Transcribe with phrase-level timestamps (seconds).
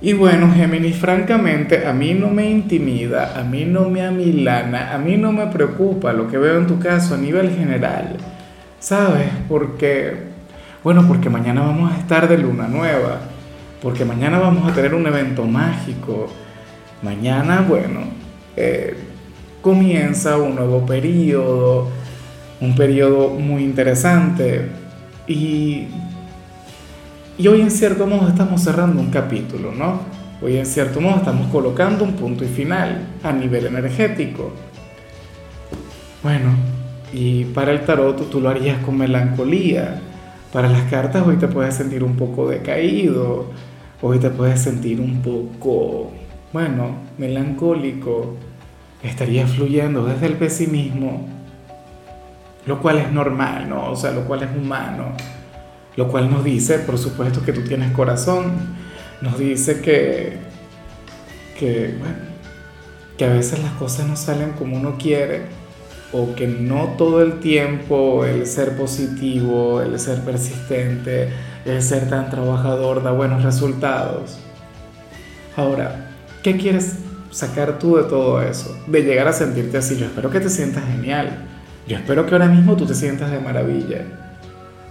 [0.00, 4.98] Y bueno, Géminis, francamente, a mí no me intimida, a mí no me amilana, a
[4.98, 8.16] mí no me preocupa lo que veo en tu caso a nivel general.
[8.78, 9.28] ¿Sabes?
[9.48, 10.14] Porque,
[10.84, 13.20] bueno, porque mañana vamos a estar de luna nueva,
[13.80, 16.30] porque mañana vamos a tener un evento mágico.
[17.02, 18.00] Mañana, bueno,
[18.54, 18.96] eh,
[19.62, 21.88] comienza un nuevo periodo,
[22.60, 24.68] un periodo muy interesante.
[25.26, 25.88] Y
[27.38, 30.00] y hoy en cierto modo estamos cerrando un capítulo, ¿no?
[30.40, 34.52] Hoy en cierto modo estamos colocando un punto y final a nivel energético.
[36.22, 36.50] Bueno,
[37.12, 40.00] y para el tarot tú lo harías con melancolía.
[40.52, 43.50] Para las cartas hoy te puedes sentir un poco decaído,
[44.00, 46.12] hoy te puedes sentir un poco,
[46.52, 48.34] bueno, melancólico.
[49.02, 51.28] Estarías fluyendo desde el pesimismo,
[52.64, 53.90] lo cual es normal, ¿no?
[53.90, 55.12] O sea, lo cual es humano
[55.96, 58.52] lo cual nos dice, por supuesto, que tú tienes corazón,
[59.20, 60.38] nos dice que,
[61.58, 62.16] que, bueno,
[63.16, 65.44] que a veces las cosas no salen como uno quiere
[66.12, 71.30] o que no todo el tiempo el ser positivo, el ser persistente,
[71.64, 74.38] el ser tan trabajador da buenos resultados.
[75.56, 76.10] Ahora,
[76.42, 76.96] ¿qué quieres
[77.30, 78.76] sacar tú de todo eso?
[78.86, 79.96] De llegar a sentirte así.
[79.96, 81.46] Yo espero que te sientas genial.
[81.88, 84.25] Yo espero que ahora mismo tú te sientas de maravilla.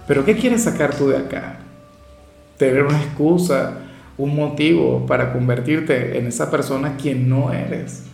[0.06, 1.58] Pero ¿qué quieres sacar tú de acá?
[2.56, 3.78] Tener una excusa,
[4.16, 8.04] un motivo para convertirte en esa persona quien no eres,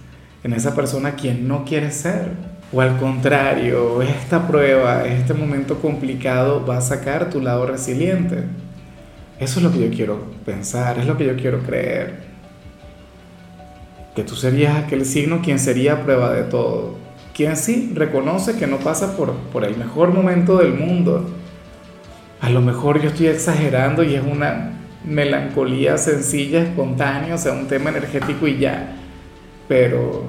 [0.42, 2.30] en esa persona quien no quieres ser.
[2.72, 8.44] O al contrario, esta prueba, este momento complicado va a sacar tu lado resiliente.
[9.38, 12.20] Eso es lo que yo quiero pensar, es lo que yo quiero creer.
[14.16, 16.96] Que tú serías aquel signo quien sería prueba de todo.
[17.34, 21.28] Quien sí reconoce que no pasa por, por el mejor momento del mundo,
[22.42, 24.72] a lo mejor yo estoy exagerando y es una
[25.04, 28.96] melancolía sencilla, espontánea, o sea, un tema energético y ya.
[29.68, 30.24] Pero,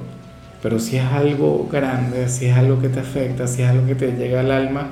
[0.62, 3.96] pero si es algo grande, si es algo que te afecta, si es algo que
[3.96, 4.90] te llega al alma,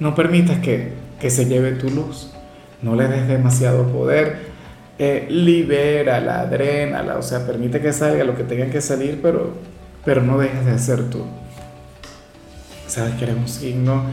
[0.00, 2.32] no permitas que, que se lleve tu luz.
[2.80, 4.46] No le des demasiado poder.
[4.98, 9.52] Eh, libérala, adrénala, o sea, permite que salga lo que tenga que salir, pero,
[10.06, 11.22] pero no dejes de ser tú.
[12.86, 14.04] Sabes que eres un signo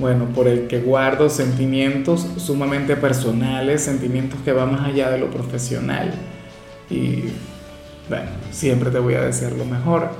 [0.00, 5.30] bueno, por el que guardo sentimientos sumamente personales, sentimientos que van más allá de lo
[5.30, 6.12] profesional.
[6.88, 7.24] Y
[8.08, 10.10] bueno, siempre te voy a desear lo mejor.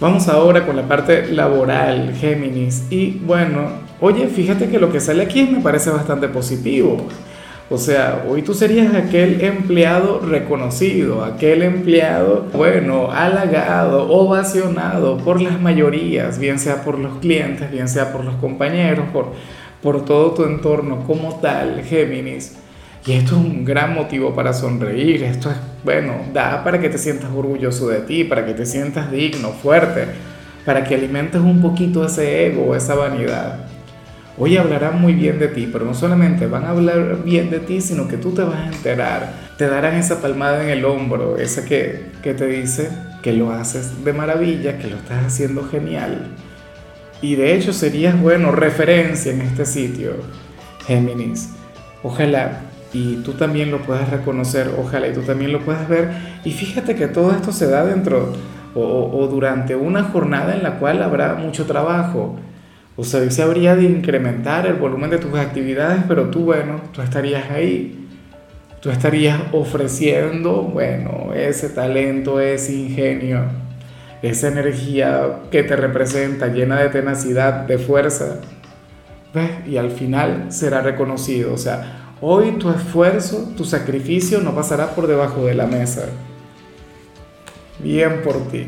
[0.00, 2.84] Vamos ahora con la parte laboral, Géminis.
[2.90, 7.06] Y bueno, oye, fíjate que lo que sale aquí me parece bastante positivo.
[7.74, 15.60] O sea, hoy tú serías aquel empleado reconocido, aquel empleado, bueno, halagado, ovacionado por las
[15.60, 19.32] mayorías, bien sea por los clientes, bien sea por los compañeros, por,
[19.82, 22.56] por todo tu entorno como tal, Géminis.
[23.06, 26.98] Y esto es un gran motivo para sonreír, esto es, bueno, da para que te
[26.98, 30.06] sientas orgulloso de ti, para que te sientas digno, fuerte,
[30.64, 33.73] para que alimentes un poquito ese ego, esa vanidad.
[34.36, 37.80] Hoy hablarán muy bien de ti, pero no solamente van a hablar bien de ti,
[37.80, 39.32] sino que tú te vas a enterar.
[39.56, 42.90] Te darán esa palmada en el hombro, esa que, que te dice
[43.22, 46.32] que lo haces de maravilla, que lo estás haciendo genial.
[47.22, 50.14] Y de hecho serías, bueno, referencia en este sitio,
[50.84, 51.50] Géminis.
[52.02, 52.62] Ojalá
[52.92, 56.10] y tú también lo puedas reconocer, ojalá y tú también lo puedas ver.
[56.44, 58.32] Y fíjate que todo esto se da dentro
[58.74, 62.36] o, o durante una jornada en la cual habrá mucho trabajo
[62.96, 67.02] o sea, se habría de incrementar el volumen de tus actividades, pero tú, bueno, tú
[67.02, 68.00] estarías ahí.
[68.80, 73.46] Tú estarías ofreciendo, bueno, ese talento, ese ingenio,
[74.22, 78.40] esa energía que te representa, llena de tenacidad, de fuerza.
[79.32, 79.50] ¿Ves?
[79.66, 81.52] Y al final será reconocido.
[81.52, 86.02] O sea, hoy tu esfuerzo, tu sacrificio no pasará por debajo de la mesa.
[87.80, 88.66] Bien por ti.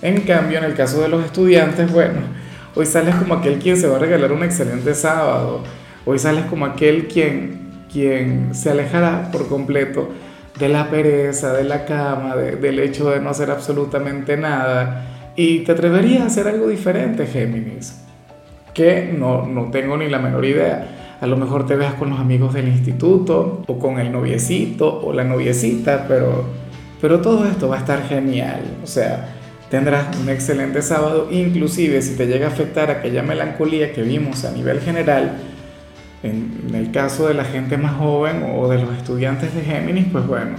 [0.00, 2.37] En cambio, en el caso de los estudiantes, bueno,
[2.74, 5.62] Hoy sales como aquel quien se va a regalar un excelente sábado.
[6.04, 10.08] Hoy sales como aquel quien, quien se alejará por completo
[10.58, 15.32] de la pereza, de la cama, del hecho de no hacer absolutamente nada.
[15.36, 18.04] Y te atreverías a hacer algo diferente, Géminis.
[18.74, 21.16] Que no, no tengo ni la menor idea.
[21.20, 25.12] A lo mejor te veas con los amigos del instituto o con el noviecito o
[25.12, 26.44] la noviecita, pero,
[27.00, 29.37] Pero todo esto va a estar genial, o sea,
[29.70, 34.52] tendrás un excelente sábado, inclusive si te llega a afectar aquella melancolía que vimos a
[34.52, 35.32] nivel general,
[36.22, 40.26] en el caso de la gente más joven o de los estudiantes de Géminis, pues
[40.26, 40.56] bueno,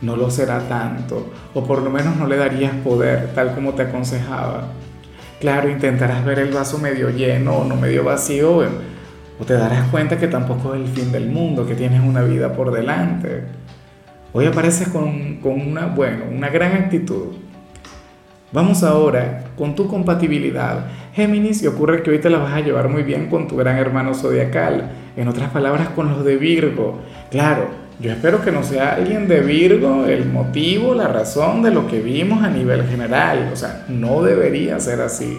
[0.00, 3.82] no lo será tanto, o por lo menos no le darías poder, tal como te
[3.82, 4.68] aconsejaba.
[5.40, 8.62] Claro, intentarás ver el vaso medio lleno o no medio vacío,
[9.38, 12.52] o te darás cuenta que tampoco es el fin del mundo, que tienes una vida
[12.52, 13.44] por delante.
[14.32, 17.43] Hoy apareces con, con una, bueno, una gran actitud.
[18.54, 20.86] Vamos ahora con tu compatibilidad.
[21.12, 23.78] Géminis, y ocurre que hoy te la vas a llevar muy bien con tu gran
[23.78, 24.92] hermano zodiacal.
[25.16, 27.00] En otras palabras, con los de Virgo.
[27.32, 27.66] Claro,
[27.98, 32.00] yo espero que no sea alguien de Virgo el motivo, la razón de lo que
[32.00, 33.50] vimos a nivel general.
[33.52, 35.36] O sea, no debería ser así.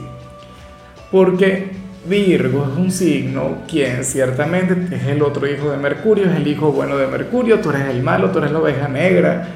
[1.09, 1.71] Porque
[2.09, 6.73] Virgo es un signo quien ciertamente es el otro hijo de Mercurio, es el hijo
[6.73, 9.47] bueno de Mercurio, tú eres el malo, tú eres la oveja negra,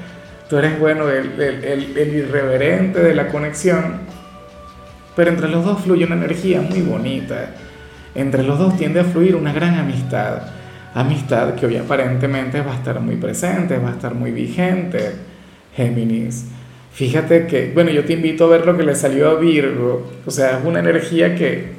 [0.49, 3.99] tú eres bueno, el, irreverente de la conexión.
[5.15, 7.51] Pero entre los dos fluye una energía muy bonita.
[8.15, 10.41] Entre los dos tiende a fluir una gran amistad
[10.93, 15.11] amistad que hoy aparentemente va a estar muy presente, va a estar muy vigente,
[15.75, 16.45] Géminis.
[16.91, 20.31] Fíjate que, bueno, yo te invito a ver lo que le salió a Virgo, o
[20.31, 21.73] sea, es una energía que,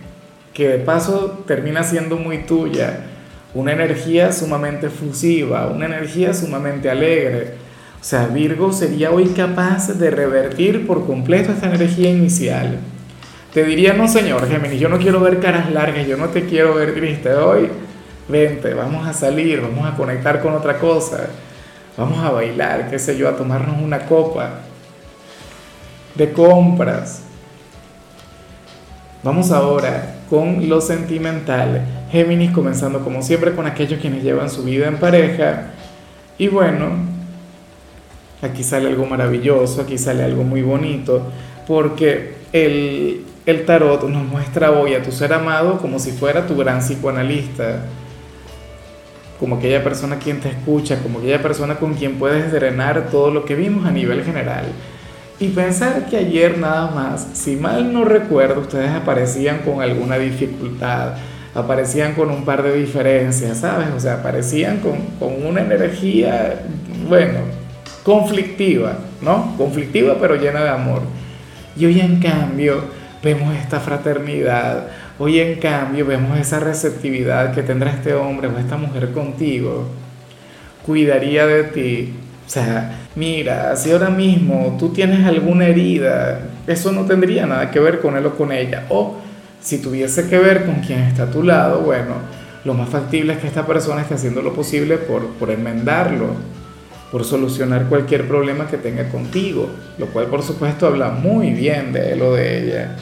[0.54, 3.06] que de paso termina siendo muy tuya,
[3.52, 7.69] una energía sumamente fusiva, una energía sumamente alegre.
[8.00, 12.78] O sea, Virgo sería hoy capaz de revertir por completo esta energía inicial.
[13.52, 16.74] Te diría, no señor Géminis, yo no quiero ver caras largas, yo no te quiero
[16.74, 17.68] ver triste hoy
[18.30, 21.28] vente, vamos a salir, vamos a conectar con otra cosa,
[21.96, 24.60] vamos a bailar, qué sé yo, a tomarnos una copa
[26.14, 27.22] de compras.
[29.22, 32.06] Vamos ahora con lo sentimental.
[32.10, 35.72] Géminis comenzando como siempre con aquellos quienes llevan su vida en pareja.
[36.38, 37.09] Y bueno,
[38.42, 41.22] aquí sale algo maravilloso, aquí sale algo muy bonito,
[41.66, 46.56] porque el, el tarot nos muestra hoy a tu ser amado como si fuera tu
[46.56, 47.84] gran psicoanalista
[49.40, 53.46] como aquella persona quien te escucha, como aquella persona con quien puedes drenar todo lo
[53.46, 54.66] que vimos a nivel general.
[55.40, 61.14] Y pensar que ayer nada más, si mal no recuerdo, ustedes aparecían con alguna dificultad,
[61.54, 63.88] aparecían con un par de diferencias, ¿sabes?
[63.96, 66.60] O sea, aparecían con, con una energía,
[67.08, 67.38] bueno,
[68.02, 69.54] conflictiva, ¿no?
[69.56, 71.02] Conflictiva pero llena de amor.
[71.76, 72.82] Y hoy en cambio
[73.22, 74.86] vemos esta fraternidad,
[75.22, 79.86] Hoy en cambio vemos esa receptividad que tendrá este hombre o esta mujer contigo.
[80.86, 82.14] Cuidaría de ti.
[82.46, 87.78] O sea, mira, si ahora mismo tú tienes alguna herida, eso no tendría nada que
[87.80, 88.86] ver con él o con ella.
[88.88, 89.16] O
[89.60, 92.14] si tuviese que ver con quien está a tu lado, bueno,
[92.64, 96.28] lo más factible es que esta persona esté haciendo lo posible por, por enmendarlo,
[97.10, 99.68] por solucionar cualquier problema que tenga contigo,
[99.98, 102.96] lo cual por supuesto habla muy bien de él o de ella.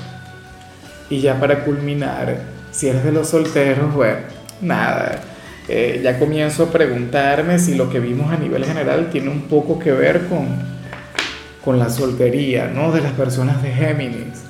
[1.11, 2.39] Y ya para culminar,
[2.71, 4.19] si eres de los solteros, bueno,
[4.61, 5.21] nada,
[5.69, 9.79] eh, ya comienzo a preguntarme si lo que vimos a nivel general tiene un poco
[9.79, 10.47] que ver con,
[11.63, 12.93] con la soltería, ¿no?
[12.93, 14.45] De las personas de Géminis.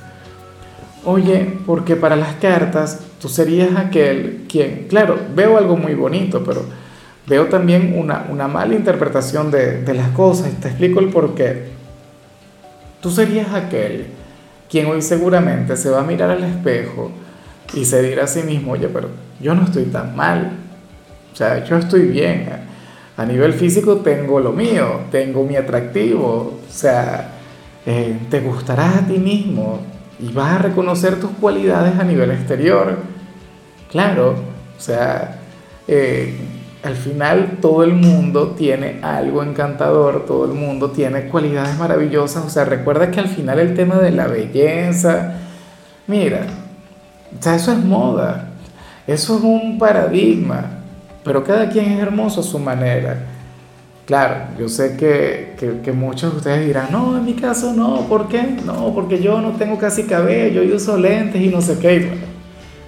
[1.04, 6.64] Oye, porque para las cartas tú serías aquel quien, claro, veo algo muy bonito, pero
[7.28, 10.50] veo también una, una mala interpretación de, de las cosas.
[10.60, 11.68] Te explico el por qué.
[13.00, 14.06] Tú serías aquel
[14.68, 17.10] quien hoy seguramente se va a mirar al espejo
[17.74, 19.08] y se dirá a sí mismo, oye, pero
[19.40, 20.52] yo no estoy tan mal,
[21.32, 22.48] o sea, yo estoy bien,
[23.16, 27.32] a nivel físico tengo lo mío, tengo mi atractivo, o sea,
[27.86, 29.80] eh, te gustarás a ti mismo
[30.20, 32.96] y vas a reconocer tus cualidades a nivel exterior,
[33.90, 34.34] claro,
[34.76, 35.38] o sea,
[35.86, 36.34] eh,
[36.82, 42.50] al final todo el mundo tiene algo encantador, todo el mundo tiene cualidades maravillosas, o
[42.50, 45.34] sea, recuerda que al final el tema de la belleza,
[46.06, 46.46] mira,
[47.38, 48.50] o sea, eso es moda,
[49.06, 50.66] eso es un paradigma,
[51.24, 53.18] pero cada quien es hermoso a su manera.
[54.06, 55.54] Claro, yo sé que,
[55.84, 58.42] que, muchos de ustedes dirán, no, en mi caso no, ¿por qué?
[58.64, 62.08] No, porque yo no tengo casi cabello, yo uso lentes y no sé qué.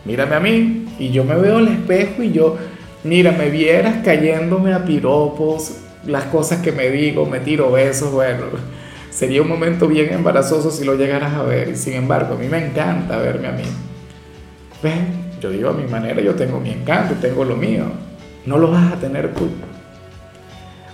[0.06, 2.56] mírame a mí y yo me veo al espejo y yo
[3.02, 8.45] Mira, me vieras cayéndome a piropos, las cosas que me digo, me tiro besos, bueno,
[9.11, 11.69] sería un momento bien embarazoso si lo llegaras a ver.
[11.69, 13.62] Y sin embargo, a mí me encanta verme a mí.
[14.83, 14.95] ¿Ves?
[15.40, 17.85] Yo digo a mi manera, yo tengo mi encanto, tengo lo mío.
[18.45, 19.49] No lo vas a tener tú.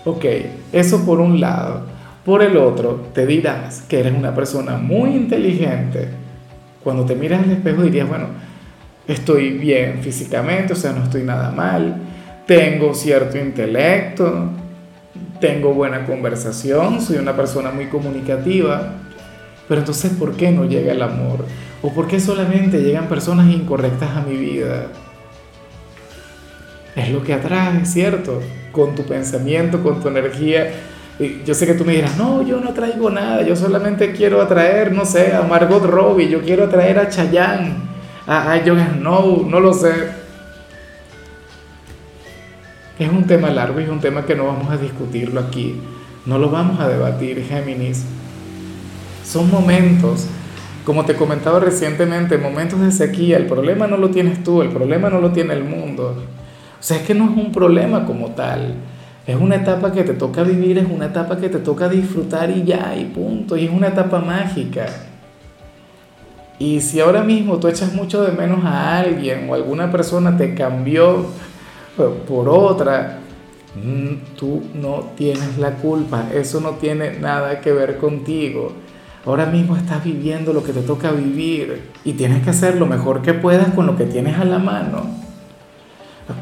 [0.05, 0.25] Ok,
[0.73, 1.83] eso por un lado.
[2.25, 6.09] Por el otro, te dirás que eres una persona muy inteligente.
[6.85, 8.27] Cuando te miras al espejo dirías, bueno,
[9.09, 11.97] estoy bien físicamente, o sea, no estoy nada mal,
[12.47, 14.51] tengo cierto intelecto,
[15.41, 18.95] tengo buena conversación, soy una persona muy comunicativa,
[19.69, 21.45] pero entonces ¿por qué no llega el amor?
[21.83, 24.87] ¿O por qué solamente llegan personas incorrectas a mi vida?
[26.95, 28.41] Es lo que atrae, ¿cierto?
[28.73, 30.71] Con tu pensamiento, con tu energía.
[31.45, 34.93] Yo sé que tú me dirás, no, yo no traigo nada, yo solamente quiero atraer,
[34.93, 37.75] no sé, a Margot Robbie, yo quiero atraer a Chayanne,
[38.27, 40.27] a, a Jon Snow, no lo sé
[42.99, 45.81] es un tema largo y es un tema que no vamos a discutirlo aquí.
[46.25, 48.05] No lo vamos a debatir, Géminis.
[49.25, 50.27] Son momentos,
[50.85, 53.37] como te comentaba recientemente, momentos de sequía.
[53.37, 56.17] El problema no lo tienes tú, el problema no lo tiene el mundo.
[56.79, 58.75] O sea, es que no es un problema como tal.
[59.27, 62.65] Es una etapa que te toca vivir, es una etapa que te toca disfrutar y
[62.65, 63.57] ya, y punto.
[63.57, 64.87] Y es una etapa mágica.
[66.59, 70.55] Y si ahora mismo tú echas mucho de menos a alguien o alguna persona te
[70.55, 71.27] cambió
[72.27, 73.19] por otra,
[73.75, 78.73] mm, tú no tienes la culpa, eso no tiene nada que ver contigo.
[79.27, 83.23] Ahora mismo estás viviendo lo que te toca vivir y tienes que hacer lo mejor
[83.23, 85.05] que puedas con lo que tienes a la mano,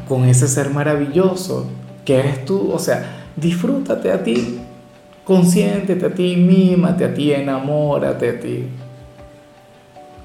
[0.07, 1.67] con ese ser maravilloso
[2.05, 2.71] que eres tú.
[2.73, 4.61] O sea, disfrútate a ti,
[5.25, 8.65] consiéntete a ti, mímate a ti, enamórate a ti.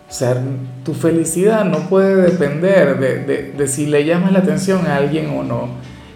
[0.10, 0.36] O sea,
[0.84, 3.00] tu felicidad no puede depender
[3.56, 5.70] de, si le llamas la atención a alguien o no.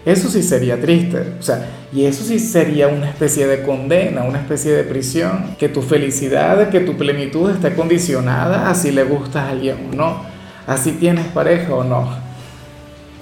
[0.04, 1.34] Eso sí sería triste.
[1.38, 5.54] O sea, y eso sí sería una especie de condena, una especie de prisión.
[5.58, 9.96] Que tu felicidad, que tu plenitud esté condicionada a si le gusta a alguien o
[9.96, 10.22] no.
[10.66, 12.08] A si tienes pareja o no.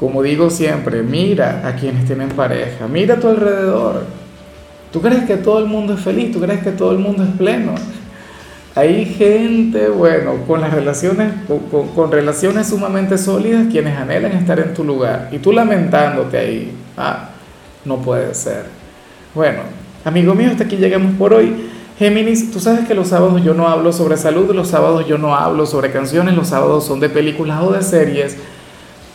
[0.00, 2.88] Como digo siempre, mira a quienes tienen pareja.
[2.88, 4.04] Mira a tu alrededor.
[4.90, 6.32] ¿Tú crees que todo el mundo es feliz?
[6.32, 7.74] ¿Tú crees que todo el mundo es pleno?
[8.74, 11.30] Hay gente, bueno, con las relaciones,
[11.94, 16.72] con, relaciones sumamente sólidas, quienes anhelan estar en tu lugar y tú lamentándote ahí.
[16.96, 17.28] Ah,
[17.84, 18.64] no puede ser.
[19.34, 19.60] Bueno,
[20.04, 21.68] amigo mío, hasta aquí llegamos por hoy.
[21.98, 25.36] Géminis, tú sabes que los sábados yo no hablo sobre salud, los sábados yo no
[25.36, 28.38] hablo sobre canciones, los sábados son de películas o de series.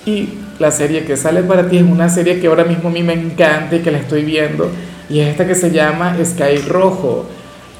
[0.05, 3.01] Y la serie que sale para ti es una serie que ahora mismo a mí
[3.01, 4.69] me encanta y que la estoy viendo.
[5.09, 7.25] Y es esta que se llama Sky Rojo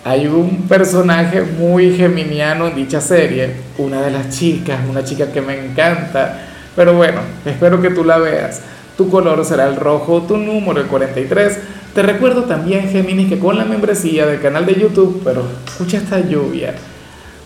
[0.07, 5.41] hay un personaje muy geminiano en dicha serie, una de las chicas, una chica que
[5.41, 6.47] me encanta,
[6.77, 8.61] pero bueno, espero que tú la veas.
[8.95, 11.59] Tu color será el rojo, tu número el 43.
[11.93, 16.21] Te recuerdo también, Géminis, que con la membresía del canal de YouTube, pero escucha esta
[16.21, 16.73] lluvia,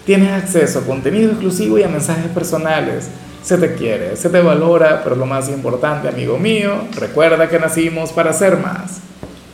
[0.06, 3.10] tienes acceso a contenido exclusivo y a mensajes personales.
[3.42, 8.12] Se te quiere, se te valora, pero lo más importante, amigo mío, recuerda que nacimos
[8.12, 9.02] para ser más.